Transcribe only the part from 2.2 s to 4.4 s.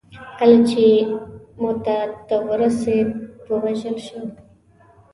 ته ورسېد ووژل شو.